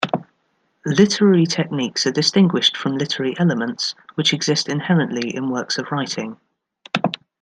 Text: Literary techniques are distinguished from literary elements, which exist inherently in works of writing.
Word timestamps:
Literary 0.87 1.45
techniques 1.45 2.07
are 2.07 2.11
distinguished 2.11 2.75
from 2.75 2.97
literary 2.97 3.35
elements, 3.37 3.93
which 4.15 4.33
exist 4.33 4.67
inherently 4.67 5.29
in 5.35 5.51
works 5.51 5.77
of 5.77 5.91
writing. 5.91 6.37